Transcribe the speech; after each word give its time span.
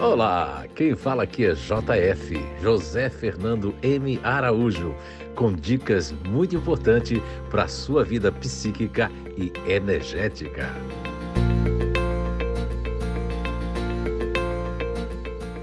Olá, 0.00 0.64
quem 0.76 0.94
fala 0.94 1.24
aqui 1.24 1.44
é 1.44 1.54
JF, 1.54 2.36
José 2.62 3.10
Fernando 3.10 3.74
M. 3.82 4.20
Araújo, 4.22 4.94
com 5.34 5.52
dicas 5.52 6.12
muito 6.12 6.54
importantes 6.54 7.20
para 7.50 7.64
a 7.64 7.68
sua 7.68 8.04
vida 8.04 8.30
psíquica 8.30 9.10
e 9.36 9.52
energética. 9.68 10.72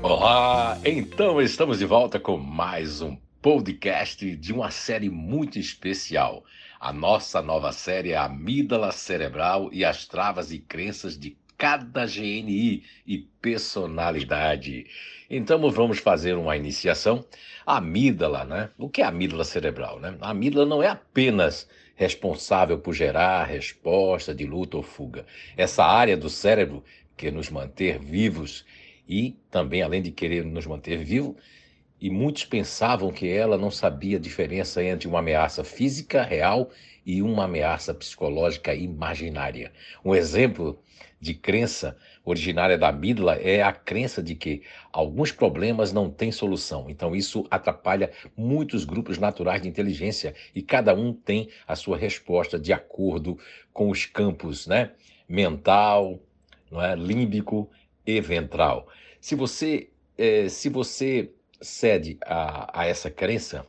Olá, 0.03 0.77
então 0.83 1.41
estamos 1.41 1.79
de 1.79 1.85
volta 1.85 2.19
com 2.19 2.35
mais 2.35 3.01
um 3.01 3.15
podcast 3.41 4.35
de 4.35 4.51
uma 4.51 4.69
série 4.69 5.09
muito 5.09 5.57
especial. 5.57 6.43
A 6.77 6.91
nossa 6.91 7.41
nova 7.41 7.71
série 7.71 8.11
é 8.11 8.17
Amígdala 8.17 8.91
Cerebral 8.91 9.69
e 9.71 9.85
as 9.85 10.05
Travas 10.05 10.51
e 10.51 10.59
Crenças 10.59 11.17
de 11.17 11.37
cada 11.57 12.05
GNI 12.05 12.83
e 13.05 13.17
personalidade. 13.41 14.85
Então 15.29 15.69
vamos 15.71 15.99
fazer 15.99 16.35
uma 16.35 16.55
iniciação. 16.55 17.25
A 17.65 17.77
amígdala, 17.77 18.45
né? 18.45 18.69
O 18.77 18.89
que 18.89 19.01
é 19.01 19.05
a 19.05 19.09
amígdala 19.09 19.43
cerebral, 19.43 19.99
né? 19.99 20.15
A 20.21 20.29
amígdala 20.29 20.65
não 20.65 20.83
é 20.83 20.87
apenas 20.87 21.67
responsável 21.95 22.77
por 22.77 22.93
gerar 22.93 23.45
resposta 23.45 24.35
de 24.35 24.45
luta 24.45 24.77
ou 24.77 24.83
fuga. 24.83 25.25
Essa 25.57 25.83
área 25.83 26.17
do 26.17 26.29
cérebro 26.29 26.83
que 27.15 27.31
nos 27.31 27.49
manter 27.49 27.97
vivos 27.99 28.65
e 29.07 29.35
também 29.49 29.81
além 29.81 30.01
de 30.01 30.11
querer 30.11 30.43
nos 30.43 30.65
manter 30.65 30.97
vivos, 30.97 31.35
e 32.05 32.09
muitos 32.11 32.45
pensavam 32.45 33.11
que 33.11 33.27
ela 33.27 33.57
não 33.57 33.71
sabia 33.71 34.17
a 34.17 34.21
diferença 34.21 34.83
entre 34.83 35.07
uma 35.07 35.17
ameaça 35.17 35.63
física 35.63 36.21
real 36.21 36.69
e 37.03 37.19
uma 37.19 37.45
ameaça 37.45 37.95
psicológica 37.95 38.75
imaginária. 38.75 39.71
Um 40.05 40.13
exemplo 40.13 40.79
de 41.19 41.33
crença 41.33 41.97
originária 42.23 42.77
da 42.77 42.89
amígdala 42.89 43.37
é 43.37 43.63
a 43.63 43.71
crença 43.73 44.21
de 44.21 44.35
que 44.35 44.61
alguns 44.93 45.31
problemas 45.31 45.91
não 45.91 46.07
têm 46.07 46.31
solução. 46.31 46.91
Então, 46.91 47.15
isso 47.15 47.43
atrapalha 47.49 48.11
muitos 48.37 48.85
grupos 48.85 49.17
naturais 49.17 49.63
de 49.63 49.67
inteligência 49.67 50.35
e 50.53 50.61
cada 50.61 50.93
um 50.93 51.11
tem 51.11 51.49
a 51.67 51.75
sua 51.75 51.97
resposta 51.97 52.59
de 52.59 52.71
acordo 52.71 53.35
com 53.73 53.89
os 53.89 54.05
campos 54.05 54.67
né? 54.67 54.91
mental, 55.27 56.19
não 56.69 56.79
é? 56.79 56.95
límbico 56.95 57.67
e 58.05 58.21
ventral. 58.21 58.87
Se 59.19 59.33
você, 59.33 59.89
eh, 60.19 60.47
se 60.49 60.69
você 60.69 61.31
cede 61.65 62.17
a, 62.25 62.81
a 62.81 62.85
essa 62.85 63.09
crença, 63.09 63.65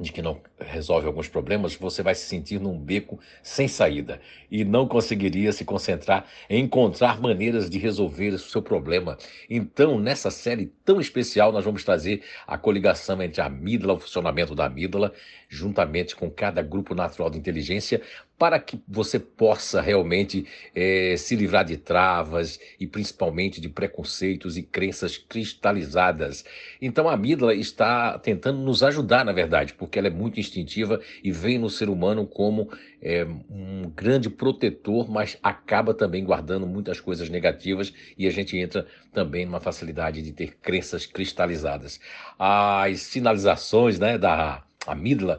de 0.00 0.10
que 0.10 0.22
não 0.22 0.40
resolve 0.58 1.06
alguns 1.06 1.28
problemas, 1.28 1.74
você 1.74 2.02
vai 2.02 2.14
se 2.14 2.26
sentir 2.26 2.58
num 2.58 2.78
beco 2.78 3.20
sem 3.42 3.68
saída 3.68 4.20
e 4.50 4.64
não 4.64 4.88
conseguiria 4.88 5.52
se 5.52 5.64
concentrar 5.64 6.26
em 6.48 6.64
encontrar 6.64 7.20
maneiras 7.20 7.68
de 7.68 7.78
resolver 7.78 8.30
o 8.30 8.38
seu 8.38 8.62
problema. 8.62 9.18
Então, 9.50 10.00
nessa 10.00 10.30
série 10.30 10.72
tão 10.84 10.98
especial, 10.98 11.52
nós 11.52 11.64
vamos 11.64 11.84
trazer 11.84 12.22
a 12.46 12.56
coligação 12.56 13.22
entre 13.22 13.42
a 13.42 13.46
amígdala, 13.46 13.92
o 13.94 14.00
funcionamento 14.00 14.54
da 14.54 14.64
amígdala, 14.64 15.12
juntamente 15.48 16.16
com 16.16 16.30
cada 16.30 16.62
grupo 16.62 16.94
natural 16.94 17.28
de 17.28 17.38
inteligência, 17.38 18.00
para 18.42 18.58
que 18.58 18.82
você 18.88 19.20
possa 19.20 19.80
realmente 19.80 20.44
é, 20.74 21.14
se 21.16 21.36
livrar 21.36 21.64
de 21.64 21.76
travas 21.76 22.58
e 22.80 22.88
principalmente 22.88 23.60
de 23.60 23.68
preconceitos 23.68 24.56
e 24.56 24.64
crenças 24.64 25.16
cristalizadas. 25.16 26.44
Então, 26.80 27.08
a 27.08 27.12
amígdala 27.12 27.54
está 27.54 28.18
tentando 28.18 28.58
nos 28.58 28.82
ajudar, 28.82 29.24
na 29.24 29.30
verdade, 29.30 29.74
porque 29.74 29.96
ela 29.96 30.08
é 30.08 30.10
muito 30.10 30.40
instintiva 30.40 31.00
e 31.22 31.30
vem 31.30 31.56
no 31.56 31.70
ser 31.70 31.88
humano 31.88 32.26
como 32.26 32.68
é, 33.00 33.24
um 33.48 33.88
grande 33.94 34.28
protetor, 34.28 35.08
mas 35.08 35.38
acaba 35.40 35.94
também 35.94 36.24
guardando 36.24 36.66
muitas 36.66 36.98
coisas 36.98 37.28
negativas 37.28 37.94
e 38.18 38.26
a 38.26 38.30
gente 38.32 38.58
entra 38.58 38.84
também 39.12 39.46
numa 39.46 39.60
facilidade 39.60 40.20
de 40.20 40.32
ter 40.32 40.56
crenças 40.60 41.06
cristalizadas. 41.06 42.00
As 42.36 43.02
sinalizações 43.02 44.00
né, 44.00 44.18
da 44.18 44.64
amígdala 44.84 45.38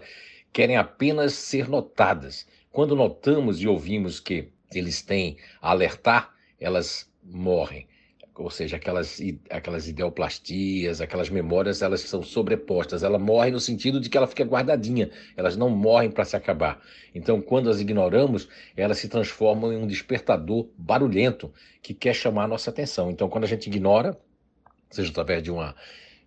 querem 0.54 0.78
apenas 0.78 1.34
ser 1.34 1.68
notadas. 1.68 2.48
Quando 2.74 2.96
notamos 2.96 3.62
e 3.62 3.68
ouvimos 3.68 4.20
que 4.20 4.50
eles 4.74 5.02
têm 5.02 5.38
a 5.62 5.70
alertar, 5.70 6.34
elas 6.60 7.10
morrem 7.24 7.88
ou 8.36 8.50
seja, 8.50 8.78
aquelas, 8.78 9.22
aquelas 9.48 9.88
ideoplastias, 9.88 11.00
aquelas 11.00 11.30
memórias, 11.30 11.84
elas 11.84 12.02
são 12.02 12.24
sobrepostas. 12.24 13.04
Ela 13.04 13.20
morre 13.20 13.52
no 13.52 13.60
sentido 13.60 14.00
de 14.00 14.10
que 14.10 14.18
ela 14.18 14.26
fica 14.26 14.44
guardadinha, 14.44 15.12
elas 15.38 15.56
não 15.56 15.70
morrem 15.70 16.10
para 16.10 16.26
se 16.26 16.36
acabar. 16.36 16.82
Então, 17.14 17.40
quando 17.40 17.70
as 17.70 17.80
ignoramos, 17.80 18.50
elas 18.76 18.98
se 18.98 19.08
transformam 19.08 19.72
em 19.72 19.78
um 19.78 19.86
despertador 19.86 20.68
barulhento 20.76 21.54
que 21.80 21.94
quer 21.94 22.16
chamar 22.16 22.46
a 22.46 22.48
nossa 22.48 22.72
atenção. 22.72 23.12
Então, 23.12 23.30
quando 23.30 23.44
a 23.44 23.48
gente 23.48 23.68
ignora, 23.68 24.18
seja 24.90 25.12
através 25.12 25.44
de 25.44 25.52
uma 25.52 25.76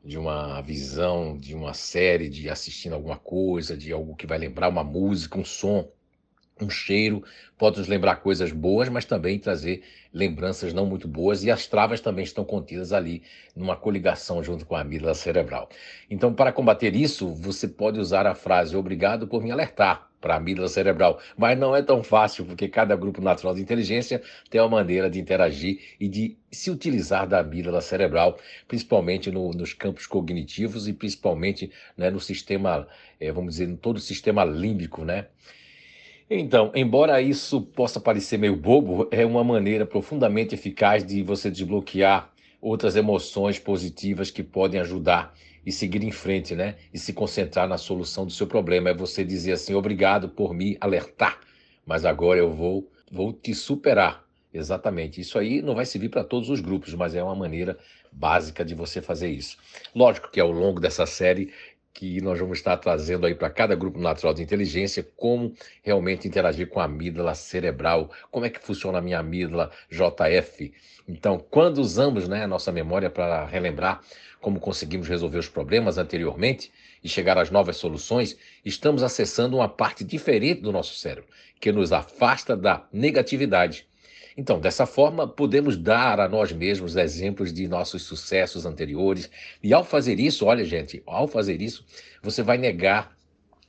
de 0.05 0.17
uma 0.17 0.61
visão, 0.61 1.37
de 1.37 1.53
uma 1.53 1.75
série, 1.75 2.29
de 2.29 2.49
assistindo 2.49 2.93
alguma 2.93 3.17
coisa, 3.17 3.77
de 3.77 3.91
algo 3.91 4.15
que 4.15 4.25
vai 4.25 4.39
lembrar 4.39 4.69
uma 4.69 4.85
música, 4.85 5.37
um 5.37 5.45
som, 5.45 5.91
um 6.61 6.71
cheiro 6.71 7.23
pode 7.59 7.79
nos 7.79 7.89
lembrar 7.89 8.17
coisas 8.17 8.53
boas, 8.53 8.89
mas 8.89 9.05
também 9.05 9.39
trazer 9.39 9.83
lembranças 10.13 10.73
não 10.73 10.87
muito 10.87 11.07
boas, 11.07 11.45
e 11.45 11.51
as 11.51 11.67
travas 11.67 12.01
também 12.01 12.25
estão 12.25 12.45
contidas 12.45 12.93
ali 12.93 13.23
numa 13.55 13.77
coligação 13.77 14.43
junto 14.43 14.65
com 14.65 14.75
a 14.75 14.81
amígdala 14.81 15.15
cerebral. 15.15 15.69
Então, 16.11 16.33
para 16.33 16.53
combater 16.53 16.95
isso, 16.95 17.35
você 17.35 17.69
pode 17.69 17.99
usar 17.99 18.27
a 18.27 18.35
frase 18.35 18.77
obrigado 18.77 19.27
por 19.27 19.43
me 19.43 19.51
alertar 19.51 20.09
para 20.21 20.35
a 20.35 20.37
amígdala 20.39 20.69
cerebral, 20.69 21.21
mas 21.37 21.59
não 21.59 21.77
é 21.77 21.83
tão 21.83 22.03
fácil, 22.03 22.45
porque 22.47 22.69
cada 22.69 22.97
grupo 22.97 23.21
natural 23.21 23.55
de 23.55 23.61
inteligência 23.61 24.23
tem 24.51 24.61
uma 24.61 24.69
maneira 24.69 25.11
de 25.11 25.21
interagir 25.21 25.81
e 26.01 26.09
de 26.09 26.37
se 26.51 26.71
utilizar 26.71 27.29
da 27.29 27.41
amígdala 27.41 27.81
cerebral, 27.81 28.39
principalmente 28.67 29.31
no, 29.31 29.51
nos 29.53 29.75
campos 29.75 30.07
cognitivos 30.07 30.89
e 30.89 30.93
principalmente 30.93 31.71
né, 31.97 32.11
no 32.11 32.19
sistema, 32.19 32.89
é, 33.21 33.31
vamos 33.31 33.53
dizer, 33.53 33.69
em 33.69 33.77
todo 33.77 33.99
o 33.99 34.01
sistema 34.01 34.45
límbico, 34.45 35.05
né? 35.05 35.27
Então, 36.29 36.73
embora 36.75 37.23
isso 37.23 37.63
possa 37.63 38.01
parecer 38.01 38.37
meio 38.37 38.57
bobo, 38.57 39.07
é 39.13 39.25
uma 39.25 39.45
maneira 39.45 39.87
profundamente 39.87 40.57
eficaz 40.57 41.07
de 41.07 41.23
você 41.23 41.49
desbloquear 41.49 42.33
outras 42.61 42.97
emoções 42.97 43.61
positivas 43.61 44.29
que 44.29 44.43
podem 44.43 44.81
ajudar 44.81 45.33
e 45.65 45.71
seguir 45.71 46.03
em 46.03 46.11
frente, 46.11 46.57
né? 46.57 46.75
E 46.93 46.99
se 46.99 47.13
concentrar 47.13 47.69
na 47.69 47.79
solução 47.79 48.27
do 48.27 48.33
seu 48.33 48.47
problema. 48.47 48.91
É 48.91 48.95
você 48.95 49.25
dizer 49.25 49.53
assim: 49.53 49.75
obrigado 49.75 50.29
por 50.29 50.53
me 50.53 50.77
alertar, 50.81 51.39
mas 51.87 52.05
agora 52.05 52.41
eu 52.41 52.53
vou, 52.53 52.91
vou 53.11 53.33
te 53.33 53.55
superar. 53.55 54.25
Exatamente. 54.53 55.21
Isso 55.21 55.39
aí 55.39 55.63
não 55.63 55.75
vai 55.75 55.85
servir 55.85 56.09
para 56.09 56.25
todos 56.25 56.49
os 56.49 56.61
grupos, 56.61 56.93
mas 56.95 57.15
é 57.15 57.23
uma 57.23 57.35
maneira 57.37 57.79
básica 58.11 58.65
de 58.65 58.75
você 58.75 59.03
fazer 59.03 59.29
isso. 59.29 59.59
Lógico 59.95 60.31
que 60.31 60.41
ao 60.41 60.51
longo 60.51 60.81
dessa 60.81 61.05
série 61.05 61.53
que 61.97 62.21
nós 62.21 62.39
vamos 62.39 62.59
estar 62.59 62.77
trazendo 62.77 63.27
aí 63.27 63.35
para 63.35 63.49
cada 63.49 63.75
grupo 63.75 63.99
natural 63.99 64.35
de 64.35 64.43
inteligência 64.43 65.03
como 65.17 65.55
realmente 65.83 66.29
interagir 66.29 66.69
com 66.69 66.79
a 66.79 66.85
amígdala 66.85 67.35
cerebral, 67.35 68.11
como 68.31 68.45
é 68.45 68.51
que 68.51 68.61
funciona 68.61 68.99
a 68.99 69.01
minha 69.01 69.19
amígdala 69.19 69.71
JF. 69.91 70.75
Então, 71.09 71.39
quando 71.39 71.79
usamos 71.79 72.29
né, 72.29 72.45
a 72.45 72.47
nossa 72.47 72.71
memória 72.71 73.09
para 73.09 73.47
relembrar 73.47 74.03
como 74.43 74.61
conseguimos 74.61 75.09
resolver 75.09 75.39
os 75.39 75.49
problemas 75.49 75.97
anteriormente 75.97 76.71
e 77.03 77.09
chegar 77.09 77.39
às 77.39 77.51
novas 77.51 77.79
soluções, 77.79 78.37
estamos 78.63 79.03
acessando 79.03 79.57
uma 79.57 79.69
parte 79.69 80.05
diferente 80.05 80.61
do 80.61 80.71
nosso 80.71 80.95
cérebro, 80.97 81.31
que 81.59 81.73
nos 81.73 81.93
afasta 81.93 82.55
da 82.55 82.87
negatividade 82.93 83.87
então, 84.37 84.61
dessa 84.61 84.85
forma, 84.85 85.27
podemos 85.27 85.79
dar 85.79 86.21
a 86.21 86.29
nós 86.29 86.53
mesmos 86.53 86.95
exemplos 86.95 87.53
de 87.53 87.67
nossos 87.67 88.03
sucessos 88.03 88.67
anteriores. 88.67 89.31
E 89.63 89.73
ao 89.73 89.83
fazer 89.83 90.21
isso, 90.21 90.45
olha, 90.45 90.65
gente, 90.65 91.03
ao 91.07 91.27
fazer 91.27 91.63
isso, 91.63 91.87
você 92.23 92.43
vai 92.43 92.59
negar 92.59 93.16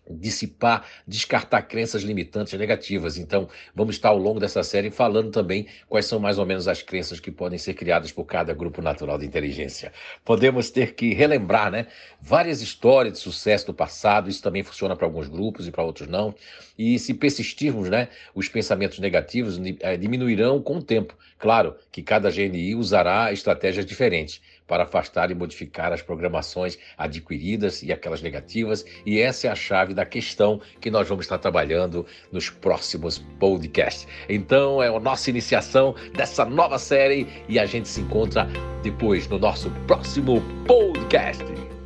dissipar, 0.10 0.86
descartar 1.08 1.62
crenças 1.64 2.04
limitantes 2.04 2.58
negativas. 2.58 3.18
Então, 3.18 3.48
vamos 3.76 3.96
estar 3.96 4.10
ao 4.10 4.18
longo 4.18 4.40
dessa 4.40 4.64
série 4.64 4.90
falando 4.90 5.32
também 5.32 5.68
quais 5.88 6.06
são 6.06 6.20
mais 6.20 6.38
ou 6.38 6.46
menos 6.46 6.68
as 6.68 6.82
crenças 6.82 7.20
que 7.20 7.32
podem 7.32 7.58
ser 7.58 7.74
criadas 7.74 8.12
por 8.12 8.26
cada 8.26 8.54
grupo 8.54 8.82
natural 8.82 9.18
de 9.18 9.26
inteligência. 9.26 9.92
Podemos 10.24 10.70
ter 10.70 10.96
que 10.96 11.14
relembrar, 11.14 11.72
né, 11.72 11.88
várias 12.22 12.62
histórias 12.62 13.14
de 13.14 13.20
sucesso 13.20 13.68
do 13.68 13.74
passado, 13.74 14.30
isso 14.30 14.42
também 14.42 14.64
funciona 14.64 14.96
para 14.96 15.06
alguns 15.06 15.28
grupos 15.28 15.68
e 15.68 15.72
para 15.72 15.84
outros 15.84 16.08
não. 16.08 16.34
E 16.78 17.00
se 17.00 17.14
persistirmos, 17.14 17.90
né, 17.90 18.10
os 18.34 18.48
pensamentos 18.48 19.00
negativos 19.00 19.60
eh, 19.80 19.98
diminuirão 19.98 20.62
com 20.62 20.78
o 20.78 20.84
tempo. 20.84 21.16
Claro 21.38 21.76
que 21.92 22.02
cada 22.02 22.32
GNI 22.32 22.76
usará 22.76 23.32
estratégias 23.32 23.86
diferentes 23.86 24.42
para 24.68 24.84
afastar 24.84 25.32
e 25.32 25.36
modificar 25.36 25.94
as 25.94 26.02
programações 26.02 26.78
adquiridas 26.98 27.82
e 27.82 27.92
aquelas 27.92 28.22
negativas, 28.22 28.86
e 29.06 29.20
essa 29.20 29.48
é 29.48 29.50
a 29.50 29.56
chave 29.56 29.94
da 29.94 30.06
questão 30.06 30.60
que 30.80 30.92
nós 30.92 31.08
vamos 31.08 31.26
estar 31.26 31.38
trabalhando 31.38 32.06
nos 32.32 32.50
próximos 32.50 33.20
podcasts. 33.40 34.08
Então, 34.28 34.84
é 34.84 34.88
a 34.88 35.00
nossa 35.00 35.30
iniciação 35.30 35.96
dessa 36.14 36.44
nova 36.46 36.78
série 36.78 37.28
e 37.48 37.58
a 37.58 37.66
gente 37.66 37.88
se 37.88 38.02
encontra 38.02 38.48
depois 38.84 39.28
no 39.28 39.40
nosso 39.40 39.70
próximo 39.88 40.42
podcast. 40.66 41.77